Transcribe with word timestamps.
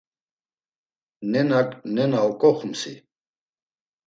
Nenak 1.31 1.69
nena 1.93 2.19
oǩoxumsi? 2.29 2.93